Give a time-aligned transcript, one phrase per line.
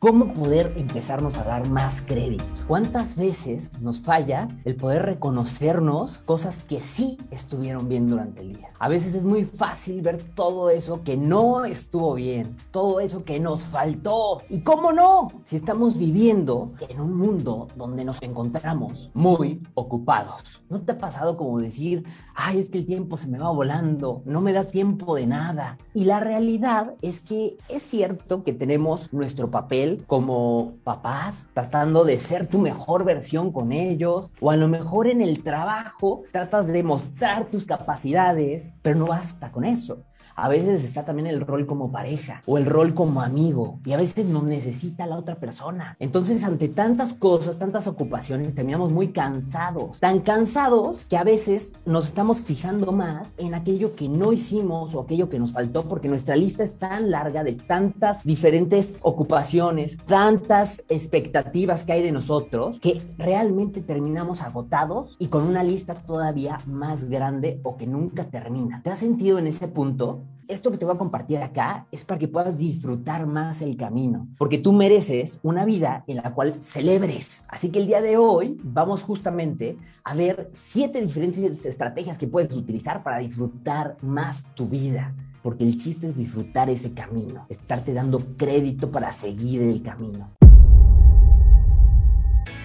[0.00, 2.42] cómo poder empezarnos a dar más crédito.
[2.66, 8.68] ¿Cuántas veces nos falla el poder reconocernos cosas que sí estuvieron bien durante el día?
[8.78, 13.38] A veces es muy fácil ver todo eso que no estuvo bien, todo eso que
[13.40, 14.40] nos faltó.
[14.48, 15.28] ¿Y cómo no?
[15.42, 20.62] Si estamos viviendo en un mundo donde nos encontramos muy ocupados.
[20.70, 22.04] ¿No te ha pasado como decir,
[22.34, 25.76] ay, es que el tiempo se me va volando, no me da tiempo de nada?
[25.92, 32.20] Y la realidad es que es cierto que tenemos nuestro papel como papás, tratando de
[32.20, 36.82] ser tu mejor versión con ellos, o a lo mejor en el trabajo tratas de
[36.82, 40.04] mostrar tus capacidades, pero no basta con eso.
[40.42, 43.98] A veces está también el rol como pareja o el rol como amigo y a
[43.98, 45.96] veces no necesita la otra persona.
[45.98, 50.00] Entonces, ante tantas cosas, tantas ocupaciones, terminamos muy cansados.
[50.00, 55.00] Tan cansados que a veces nos estamos fijando más en aquello que no hicimos o
[55.00, 60.84] aquello que nos faltó porque nuestra lista es tan larga de tantas diferentes ocupaciones, tantas
[60.88, 67.04] expectativas que hay de nosotros que realmente terminamos agotados y con una lista todavía más
[67.10, 68.80] grande o que nunca termina.
[68.82, 70.22] ¿Te has sentido en ese punto?
[70.50, 74.26] Esto que te voy a compartir acá es para que puedas disfrutar más el camino,
[74.36, 77.44] porque tú mereces una vida en la cual celebres.
[77.48, 82.56] Así que el día de hoy vamos justamente a ver siete diferentes estrategias que puedes
[82.56, 85.14] utilizar para disfrutar más tu vida.
[85.42, 90.28] Porque el chiste es disfrutar ese camino, estarte dando crédito para seguir el camino.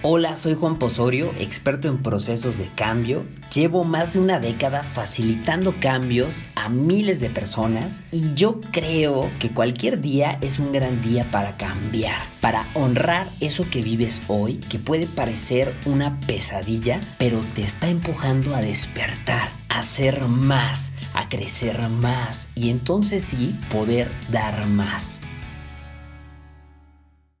[0.02, 3.24] Hola, soy Juan Posorio, experto en procesos de cambio.
[3.52, 9.50] Llevo más de una década facilitando cambios a miles de personas y yo creo que
[9.50, 14.78] cualquier día es un gran día para cambiar, para honrar eso que vives hoy, que
[14.78, 21.80] puede parecer una pesadilla, pero te está empujando a despertar, a ser más, a crecer
[21.88, 25.20] más y entonces sí poder dar más.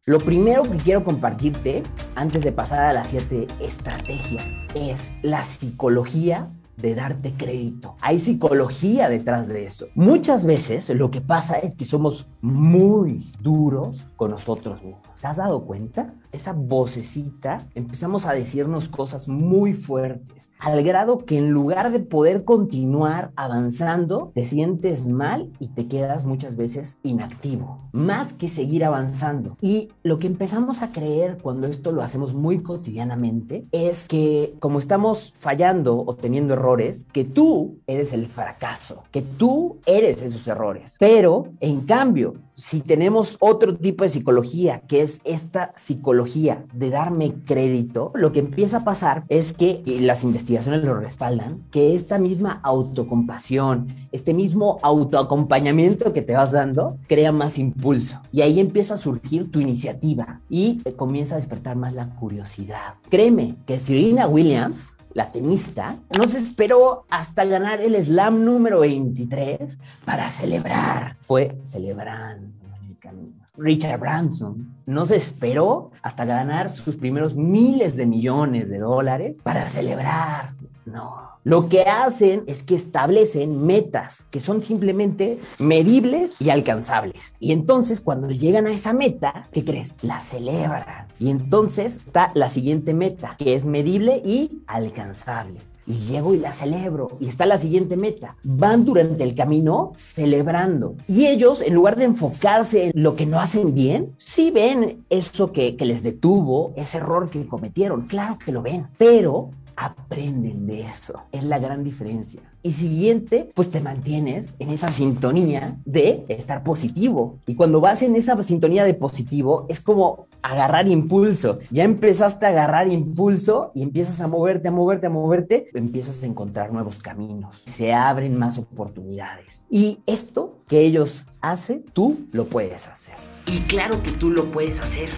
[0.08, 1.82] Lo primero que quiero compartirte
[2.14, 7.96] antes de pasar a las siete estrategias es la psicología de darte crédito.
[8.00, 9.88] Hay psicología detrás de eso.
[9.96, 15.02] Muchas veces lo que pasa es que somos muy duros con nosotros mismos.
[15.20, 16.14] ¿Te has dado cuenta?
[16.36, 22.44] Esa vocecita empezamos a decirnos cosas muy fuertes, al grado que en lugar de poder
[22.44, 29.56] continuar avanzando, te sientes mal y te quedas muchas veces inactivo, más que seguir avanzando.
[29.62, 34.78] Y lo que empezamos a creer cuando esto lo hacemos muy cotidianamente es que como
[34.78, 40.96] estamos fallando o teniendo errores, que tú eres el fracaso, que tú eres esos errores.
[40.98, 46.25] Pero en cambio, si tenemos otro tipo de psicología, que es esta psicología
[46.72, 51.62] de darme crédito, lo que empieza a pasar es que, y las investigaciones lo respaldan,
[51.70, 58.20] que esta misma autocompasión, este mismo autoacompañamiento que te vas dando, crea más impulso.
[58.32, 62.94] Y ahí empieza a surgir tu iniciativa y comienza a despertar más la curiosidad.
[63.08, 69.78] Créeme que Serena Williams la tenista, no se esperó hasta ganar el slam número 23
[70.04, 71.16] para celebrar.
[71.22, 72.52] Fue celebrando
[72.86, 73.35] el camino.
[73.58, 79.68] Richard Branson no se esperó hasta ganar sus primeros miles de millones de dólares para
[79.68, 80.54] celebrar.
[80.84, 81.26] No.
[81.42, 87.34] Lo que hacen es que establecen metas que son simplemente medibles y alcanzables.
[87.40, 89.96] Y entonces cuando llegan a esa meta, ¿qué crees?
[90.02, 91.06] La celebran.
[91.18, 96.52] Y entonces está la siguiente meta, que es medible y alcanzable y llego y la
[96.52, 97.16] celebro.
[97.20, 98.36] Y está la siguiente meta.
[98.42, 100.96] Van durante el camino celebrando.
[101.08, 105.52] Y ellos, en lugar de enfocarse en lo que no hacen bien, sí ven eso
[105.52, 108.02] que, que les detuvo, ese error que cometieron.
[108.02, 108.86] Claro que lo ven.
[108.98, 111.22] Pero aprenden de eso.
[111.32, 112.40] Es la gran diferencia.
[112.62, 117.38] Y siguiente, pues te mantienes en esa sintonía de estar positivo.
[117.46, 121.58] Y cuando vas en esa sintonía de positivo, es como agarrar impulso.
[121.70, 126.26] Ya empezaste a agarrar impulso y empiezas a moverte, a moverte, a moverte, empiezas a
[126.26, 127.62] encontrar nuevos caminos.
[127.66, 129.66] Se abren más oportunidades.
[129.70, 133.14] Y esto que ellos hacen, tú lo puedes hacer.
[133.46, 135.10] Y claro que tú lo puedes hacer.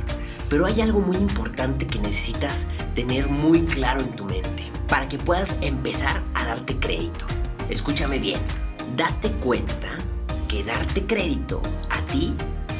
[0.48, 5.18] Pero hay algo muy importante que necesitas tener muy claro en tu mente para que
[5.18, 7.27] puedas empezar a darte crédito.
[7.68, 8.41] Escúchame bien,
[8.97, 9.89] date cuenta
[10.48, 11.60] que darte crédito
[11.91, 12.34] a ti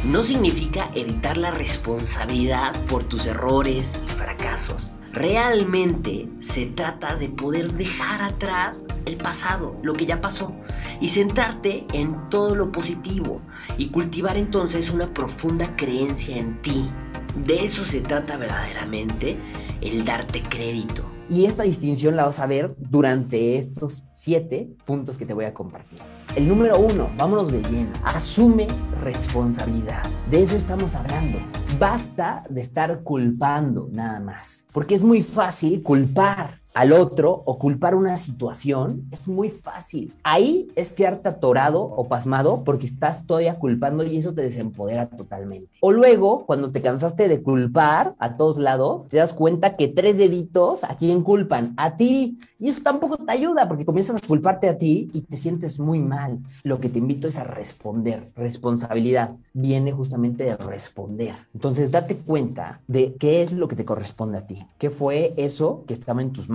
[0.05, 4.91] no significa evitar la responsabilidad por tus errores y fracasos.
[5.13, 10.55] Realmente se trata de poder dejar atrás el pasado, lo que ya pasó,
[11.01, 13.41] y centrarte en todo lo positivo
[13.79, 16.89] y cultivar entonces una profunda creencia en ti,
[17.37, 19.39] de eso se trata verdaderamente
[19.81, 21.05] el darte crédito.
[21.31, 25.53] Y esta distinción la vas a ver durante estos siete puntos que te voy a
[25.53, 26.01] compartir.
[26.37, 28.67] El número uno, vámonos de lleno, asume
[29.03, 30.03] responsabilidad.
[30.31, 31.39] De eso estamos hablando.
[31.79, 37.97] basta de estar culpando nada más, porque es muy fácil culpar al otro o culpar
[37.97, 40.15] una situación es muy fácil.
[40.23, 45.69] Ahí es quedarte atorado o pasmado porque estás todavía culpando y eso te desempodera totalmente.
[45.81, 50.17] O luego, cuando te cansaste de culpar a todos lados, te das cuenta que tres
[50.19, 52.39] deditos a quién culpan, a ti.
[52.61, 55.99] Y eso tampoco te ayuda porque comienzas a culparte a ti y te sientes muy
[55.99, 56.39] mal.
[56.63, 58.31] Lo que te invito es a responder.
[58.37, 61.35] Responsabilidad viene justamente de responder.
[61.53, 64.65] Entonces, date cuenta de qué es lo que te corresponde a ti.
[64.79, 66.49] ¿Qué fue eso que estaba en tus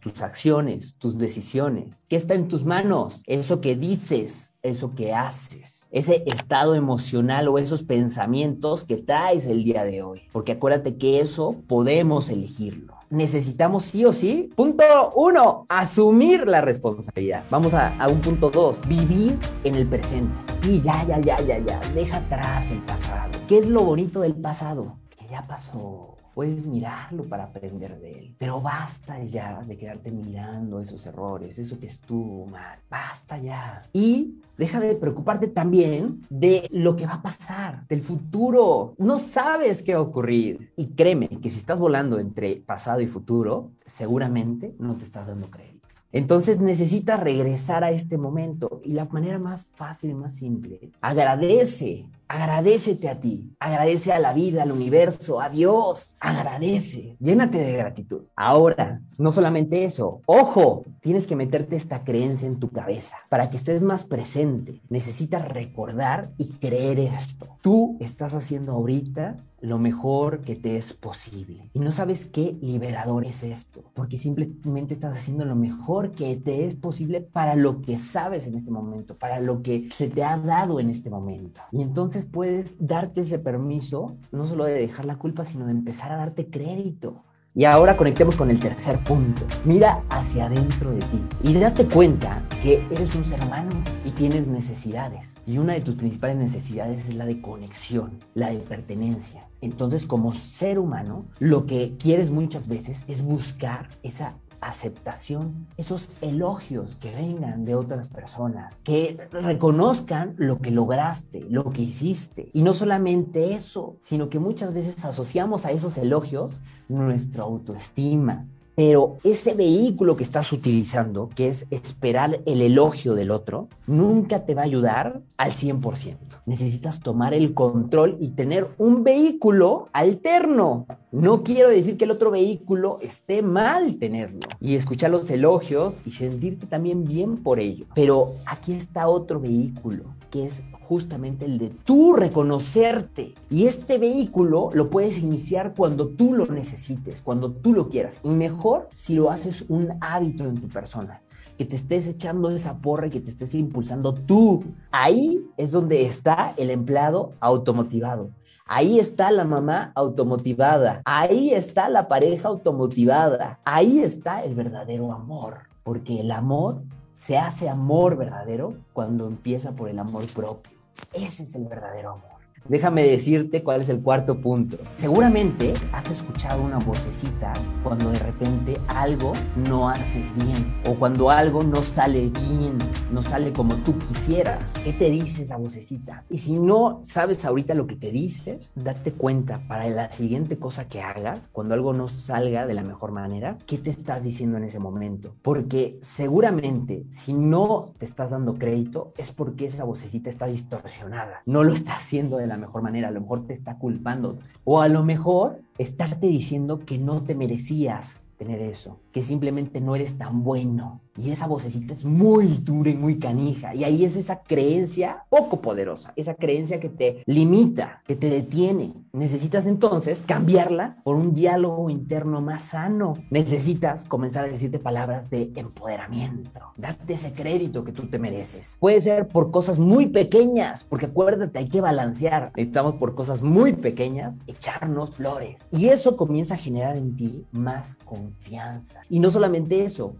[0.00, 2.04] tus acciones, tus decisiones.
[2.08, 3.22] ¿Qué está en tus manos?
[3.26, 9.64] Eso que dices, eso que haces, ese estado emocional o esos pensamientos que traes el
[9.64, 10.22] día de hoy.
[10.32, 12.94] Porque acuérdate que eso podemos elegirlo.
[13.10, 14.50] Necesitamos sí o sí.
[14.54, 14.84] Punto
[15.16, 17.44] uno, asumir la responsabilidad.
[17.50, 20.38] Vamos a, a un punto dos, vivir en el presente.
[20.62, 23.32] Y ya, ya, ya, ya, ya, deja atrás el pasado.
[23.48, 24.96] ¿Qué es lo bonito del pasado?
[25.10, 28.34] Que ya pasó puedes mirarlo para aprender de él.
[28.38, 32.78] Pero basta ya de quedarte mirando esos errores, eso que estuvo mal.
[32.88, 33.82] Basta ya.
[33.92, 38.94] Y deja de preocuparte también de lo que va a pasar, del futuro.
[38.98, 40.72] No sabes qué va a ocurrir.
[40.76, 45.48] Y créeme que si estás volando entre pasado y futuro, seguramente no te estás dando
[45.48, 45.70] crédito.
[46.12, 52.06] Entonces necesitas regresar a este momento y la manera más fácil y más simple, agradece,
[52.30, 58.22] agradecete a ti, agradece a la vida, al universo, a Dios, agradece, llénate de gratitud.
[58.36, 63.56] Ahora, no solamente eso, ojo, tienes que meterte esta creencia en tu cabeza para que
[63.56, 64.80] estés más presente.
[64.88, 67.48] Necesitas recordar y creer esto.
[67.62, 71.70] Tú estás haciendo ahorita lo mejor que te es posible.
[71.72, 76.66] Y no sabes qué liberador es esto, porque simplemente estás haciendo lo mejor que te
[76.66, 80.38] es posible para lo que sabes en este momento, para lo que se te ha
[80.38, 81.60] dado en este momento.
[81.72, 86.12] Y entonces puedes darte ese permiso, no solo de dejar la culpa, sino de empezar
[86.12, 87.24] a darte crédito.
[87.52, 89.44] Y ahora conectemos con el tercer punto.
[89.64, 93.70] Mira hacia adentro de ti y date cuenta que eres un ser humano
[94.04, 95.40] y tienes necesidades.
[95.48, 99.48] Y una de tus principales necesidades es la de conexión, la de pertenencia.
[99.62, 106.96] Entonces, como ser humano, lo que quieres muchas veces es buscar esa aceptación, esos elogios
[106.96, 112.50] que vengan de otras personas, que reconozcan lo que lograste, lo que hiciste.
[112.52, 118.46] Y no solamente eso, sino que muchas veces asociamos a esos elogios nuestra autoestima,
[118.80, 124.54] pero ese vehículo que estás utilizando, que es esperar el elogio del otro, nunca te
[124.54, 126.16] va a ayudar al 100%.
[126.46, 130.86] Necesitas tomar el control y tener un vehículo alterno.
[131.12, 136.12] No quiero decir que el otro vehículo esté mal tenerlo y escuchar los elogios y
[136.12, 137.84] sentirte también bien por ello.
[137.94, 143.34] Pero aquí está otro vehículo que es justamente el de tú reconocerte.
[143.48, 148.18] Y este vehículo lo puedes iniciar cuando tú lo necesites, cuando tú lo quieras.
[148.24, 151.20] Y mejor si lo haces un hábito en tu persona
[151.60, 154.64] que te estés echando esa porra y que te estés impulsando tú.
[154.90, 158.30] Ahí es donde está el empleado automotivado.
[158.64, 161.02] Ahí está la mamá automotivada.
[161.04, 163.58] Ahí está la pareja automotivada.
[163.62, 165.64] Ahí está el verdadero amor.
[165.82, 166.76] Porque el amor
[167.12, 170.78] se hace amor verdadero cuando empieza por el amor propio.
[171.12, 172.39] Ese es el verdadero amor.
[172.68, 174.76] Déjame decirte cuál es el cuarto punto.
[174.96, 177.52] Seguramente has escuchado una vocecita
[177.82, 179.32] cuando de repente algo
[179.68, 182.78] no haces bien o cuando algo no sale bien,
[183.12, 184.74] no sale como tú quisieras.
[184.84, 186.24] ¿Qué te dice esa vocecita?
[186.30, 190.88] Y si no sabes ahorita lo que te dices, date cuenta para la siguiente cosa
[190.88, 194.64] que hagas, cuando algo no salga de la mejor manera, ¿qué te estás diciendo en
[194.64, 195.34] ese momento?
[195.42, 201.42] Porque seguramente si no te estás dando crédito es porque esa vocecita está distorsionada.
[201.46, 204.80] No lo está haciendo de la mejor manera, a lo mejor te está culpando o
[204.80, 210.16] a lo mejor estarte diciendo que no te merecías tener eso, que simplemente no eres
[210.16, 213.74] tan bueno, y esa vocecita es muy dura y muy canija.
[213.74, 218.94] Y ahí es esa creencia poco poderosa, esa creencia que te limita, que te detiene.
[219.12, 223.14] Necesitas entonces cambiarla por un diálogo interno más sano.
[223.30, 226.60] Necesitas comenzar a decirte palabras de empoderamiento.
[226.76, 228.76] Date ese crédito que tú te mereces.
[228.80, 232.52] Puede ser por cosas muy pequeñas, porque acuérdate, hay que balancear.
[232.56, 235.68] Necesitamos por cosas muy pequeñas echarnos flores.
[235.72, 239.00] Y eso comienza a generar en ti más confianza.
[239.08, 240.14] Y no solamente eso,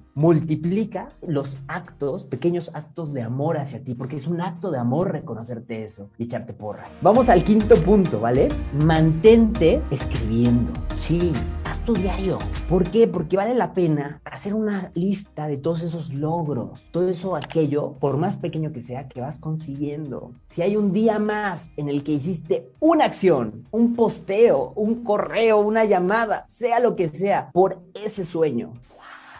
[1.26, 5.84] los actos, pequeños actos de amor hacia ti, porque es un acto de amor reconocerte
[5.84, 6.88] eso y echarte porra.
[7.02, 8.48] Vamos al quinto punto, ¿vale?
[8.72, 10.72] Mantente escribiendo.
[10.96, 11.32] Sí,
[11.64, 12.38] haz tu diario.
[12.68, 13.06] ¿Por qué?
[13.06, 18.16] Porque vale la pena hacer una lista de todos esos logros, todo eso, aquello, por
[18.16, 20.32] más pequeño que sea, que vas consiguiendo.
[20.46, 25.58] Si hay un día más en el que hiciste una acción, un posteo, un correo,
[25.60, 28.72] una llamada, sea lo que sea, por ese sueño,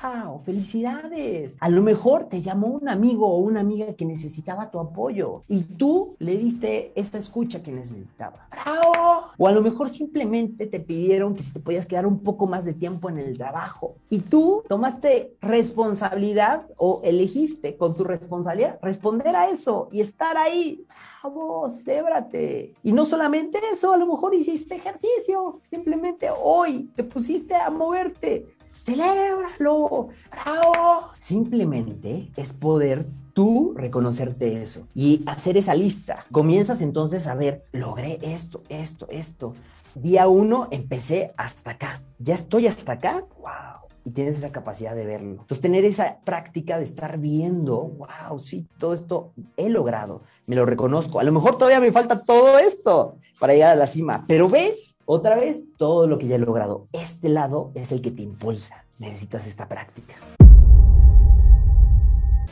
[0.03, 0.41] ¡Wow!
[0.45, 1.57] ¡Felicidades!
[1.61, 5.61] A lo mejor te llamó un amigo o una amiga que necesitaba tu apoyo y
[5.63, 8.49] tú le diste esta escucha que necesitaba.
[8.51, 9.33] ¡Bravo!
[9.37, 12.65] O a lo mejor simplemente te pidieron que si te podías quedar un poco más
[12.65, 19.37] de tiempo en el trabajo y tú tomaste responsabilidad o elegiste con tu responsabilidad responder
[19.37, 20.87] a eso y estar ahí
[21.29, 22.75] vos, celébrate.
[22.83, 28.47] Y no solamente eso, a lo mejor hiciste ejercicio, simplemente hoy te pusiste a moverte
[28.75, 31.11] celébralo, bravo.
[31.19, 36.25] Simplemente es poder tú reconocerte eso y hacer esa lista.
[36.31, 39.55] Comienzas entonces a ver, logré esto, esto, esto.
[39.95, 42.03] Día uno empecé hasta acá.
[42.19, 43.25] Ya estoy hasta acá.
[43.39, 43.89] Wow.
[44.05, 45.33] Y tienes esa capacidad de verlo.
[45.33, 50.65] Entonces, tener esa práctica de estar viendo, wow, sí, todo esto he logrado, me lo
[50.65, 51.21] reconozco.
[51.21, 54.75] A lo mejor todavía me falta todo esto para llegar a la cima, pero ve
[55.05, 56.89] otra vez, todo lo que ya he logrado.
[56.93, 58.85] Este lado es el que te impulsa.
[58.99, 60.15] Necesitas esta práctica.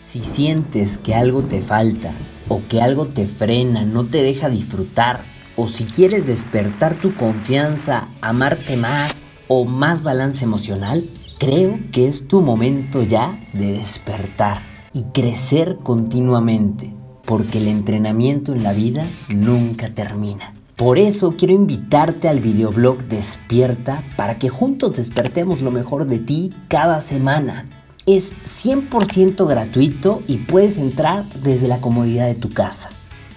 [0.06, 2.12] Si sientes que algo te falta
[2.48, 5.20] o que algo te frena, no te deja disfrutar,
[5.54, 11.04] o si quieres despertar tu confianza, amarte más o más balance emocional,
[11.38, 14.62] creo que es tu momento ya de despertar
[14.92, 20.57] y crecer continuamente, porque el entrenamiento en la vida nunca termina.
[20.78, 26.54] Por eso quiero invitarte al videoblog Despierta para que juntos despertemos lo mejor de ti
[26.68, 27.64] cada semana.
[28.06, 32.90] Es 100% gratuito y puedes entrar desde la comodidad de tu casa.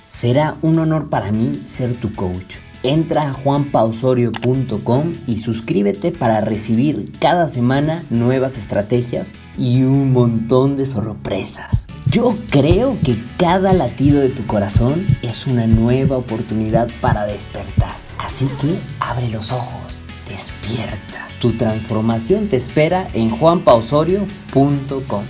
[0.08, 2.58] Será un honor para mí ser tu coach.
[2.84, 10.86] Entra a juanpausorio.com y suscríbete para recibir cada semana nuevas estrategias y un montón de
[10.86, 11.81] sorpresas.
[12.12, 17.94] Yo creo que cada latido de tu corazón es una nueva oportunidad para despertar.
[18.18, 19.94] Así que abre los ojos,
[20.28, 21.30] despierta.
[21.40, 25.24] Tu transformación te espera en juanpausorio.com.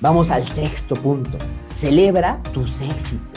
[0.00, 1.36] Vamos al sexto punto.
[1.66, 3.29] Celebra tus éxitos.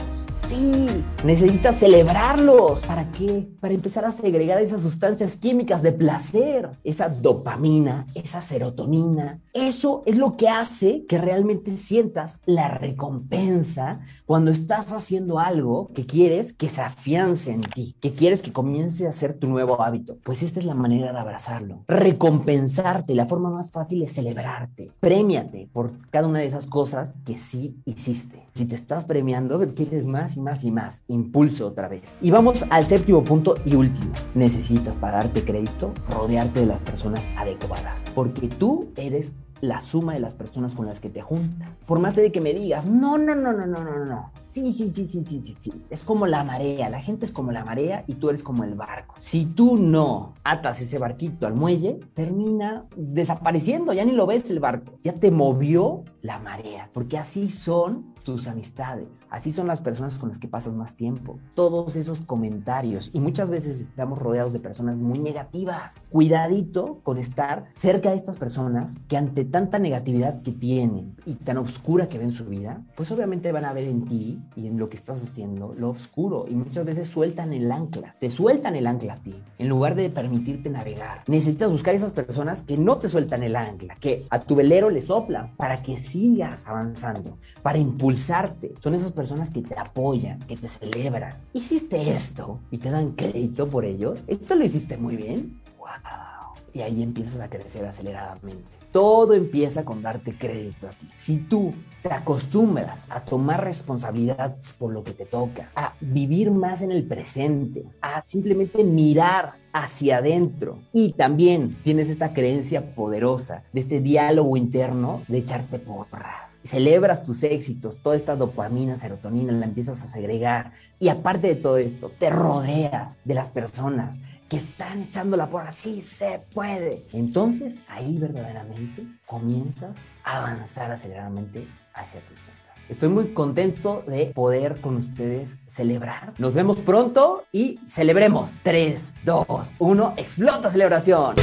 [0.47, 0.88] Sí,
[1.23, 2.79] necesitas celebrarlos.
[2.81, 3.47] ¿Para qué?
[3.59, 9.41] Para empezar a segregar esas sustancias químicas de placer, esa dopamina, esa serotonina.
[9.53, 16.05] Eso es lo que hace que realmente sientas la recompensa cuando estás haciendo algo que
[16.05, 20.17] quieres que se afiance en ti, que quieres que comience a ser tu nuevo hábito.
[20.23, 21.83] Pues esta es la manera de abrazarlo.
[21.88, 24.91] Recompensarte, la forma más fácil es celebrarte.
[25.00, 28.47] Premiate por cada una de esas cosas que sí hiciste.
[28.53, 31.03] Si te estás premiando, quieres más y más y más.
[31.07, 32.17] Impulso otra vez.
[32.21, 34.11] Y vamos al séptimo punto y último.
[34.35, 38.05] Necesitas para darte crédito, rodearte de las personas adecuadas.
[38.13, 39.31] Porque tú eres
[39.63, 41.79] la suma de las personas con las que te juntas.
[41.85, 44.31] Por más de que me digas, no, no, no, no, no, no, no.
[44.43, 45.71] Sí, sí, sí, sí, sí, sí, sí.
[45.89, 46.89] Es como la marea.
[46.89, 49.15] La gente es como la marea y tú eres como el barco.
[49.19, 53.93] Si tú no atas ese barquito al muelle, termina desapareciendo.
[53.93, 54.99] Ya ni lo ves el barco.
[55.01, 56.89] Ya te movió la marea.
[56.91, 59.25] Porque así son tus amistades.
[59.29, 61.39] Así son las personas con las que pasas más tiempo.
[61.55, 63.11] Todos esos comentarios.
[63.13, 66.03] Y muchas veces estamos rodeados de personas muy negativas.
[66.09, 71.57] Cuidadito con estar cerca de estas personas que ante tanta negatividad que tienen y tan
[71.57, 74.89] oscura que ven su vida, pues obviamente van a ver en ti y en lo
[74.89, 76.45] que estás haciendo lo oscuro.
[76.47, 78.15] Y muchas veces sueltan el ancla.
[78.19, 81.23] Te sueltan el ancla a ti en lugar de permitirte navegar.
[81.27, 85.01] Necesitas buscar esas personas que no te sueltan el ancla, que a tu velero le
[85.01, 90.70] soplan para que sigas avanzando, para impulsar son esas personas que te apoyan, que te
[90.70, 91.36] celebran.
[91.53, 94.15] Hiciste esto y te dan crédito por ello.
[94.27, 95.62] Esto lo hiciste muy bien.
[95.77, 96.32] ¡Wow!
[96.73, 98.63] Y ahí empiezas a crecer aceleradamente.
[98.91, 101.07] Todo empieza con darte crédito a ti.
[101.13, 106.81] Si tú te acostumbras a tomar responsabilidad por lo que te toca, a vivir más
[106.81, 113.81] en el presente, a simplemente mirar hacia adentro y también tienes esta creencia poderosa de
[113.81, 120.01] este diálogo interno de echarte porras celebras tus éxitos, toda esta dopamina, serotonina, la empiezas
[120.01, 120.71] a segregar.
[120.99, 124.15] Y aparte de todo esto, te rodeas de las personas
[124.50, 127.05] que están echando la porra, sí se puede.
[127.13, 132.53] Entonces, ahí verdaderamente comienzas a avanzar aceleradamente hacia tus metas.
[132.89, 136.33] Estoy muy contento de poder con ustedes celebrar.
[136.38, 138.51] Nos vemos pronto y celebremos.
[138.63, 139.47] 3, 2,
[139.79, 141.35] 1, explota celebración.